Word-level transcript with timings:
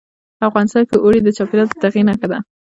افغانستان 0.47 0.83
کې 0.89 0.95
اوړي 1.03 1.19
د 1.23 1.29
چاپېریال 1.37 1.67
د 1.69 1.73
تغیر 1.83 2.03
نښه 2.07 2.27
ده. 2.31 2.37